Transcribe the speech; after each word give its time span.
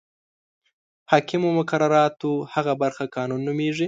حاکمو 1.11 1.49
مقرراتو 1.59 2.31
هغه 2.53 2.73
برخه 2.81 3.03
قانون 3.15 3.41
نومیږي. 3.47 3.79